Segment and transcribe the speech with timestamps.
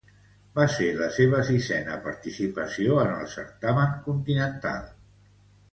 [0.59, 4.91] Va ser la seua sisena participació en el certamen continental.